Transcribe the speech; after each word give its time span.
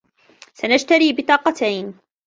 سنشتري 0.53 1.13
بطاقتين. 1.13 1.93